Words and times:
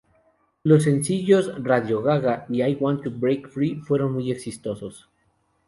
Los 0.63 0.85
sencillos 0.85 1.53
"Radio 1.61 2.01
Ga 2.01 2.17
Ga" 2.19 2.45
y 2.49 2.63
"I 2.63 2.73
Want 2.79 3.03
to 3.03 3.11
Break 3.11 3.47
Free" 3.49 3.75
fueron 3.81 4.13
muy 4.13 4.31
exitosos. 4.31 5.07